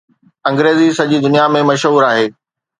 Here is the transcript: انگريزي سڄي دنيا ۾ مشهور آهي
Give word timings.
انگريزي 0.49 0.87
سڄي 0.97 1.17
دنيا 1.25 1.45
۾ 1.59 1.61
مشهور 1.69 2.01
آهي 2.11 2.27